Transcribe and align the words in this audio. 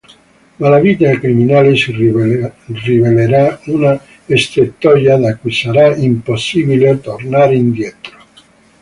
Ma 0.59 0.67
la 0.67 0.79
vita 0.79 1.11
criminale 1.19 1.75
si 1.75 1.91
rivelerà 1.91 3.59
una 3.65 4.01
strettoia 4.33 5.15
da 5.17 5.35
cui 5.37 5.51
sarà 5.53 5.95
impossibile 5.95 6.99
tornare 6.99 7.55
indietro. 7.55 8.17